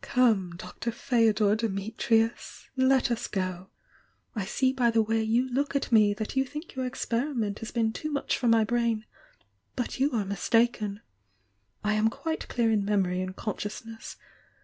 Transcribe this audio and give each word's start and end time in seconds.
"Come, 0.00 0.56
Dr. 0.56 0.90
Feodor 0.90 1.54
Dimitrius! 1.54 2.66
Let 2.76 3.12
us 3.12 3.28
go! 3.28 3.68
I 4.34 4.44
see 4.44 4.72
by 4.72 4.90
the 4.90 5.02
way 5.02 5.22
you 5.22 5.48
look 5.48 5.76
at 5.76 5.92
me 5.92 6.12
that 6.14 6.34
you 6.34 6.44
think 6.44 6.74
your 6.74 6.84
experiment 6.84 7.60
has 7.60 7.70
been 7.70 7.92
too 7.92 8.10
much 8.10 8.36
for 8.36 8.48
my 8.48 8.64
brain, 8.64 9.04
but 9.76 10.00
you 10.00 10.10
are 10.14 10.24
mistaken. 10.24 11.00
I 11.84 11.92
am 11.94 12.10
quite 12.10 12.48
clear 12.48 12.72
in 12.72 12.84
memory 12.84 13.20
and 13.20 13.36
consciousness. 13.36 14.16